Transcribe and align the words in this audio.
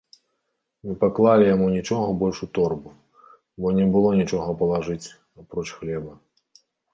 Не 0.91 0.93
паклалі 1.01 1.43
яму 1.49 1.67
нічога 1.75 2.07
больш 2.23 2.37
у 2.47 2.49
торбу, 2.59 2.89
бо 3.65 3.75
не 3.81 3.85
было 3.97 4.09
нічога 4.21 4.49
палажыць, 4.63 5.07
апроч 5.43 5.67
хлеба. 5.77 6.11